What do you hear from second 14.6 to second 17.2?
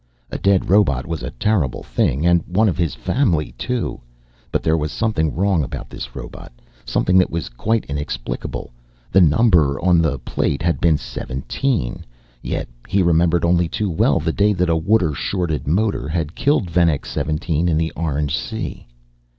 a water shorted motor had killed Venex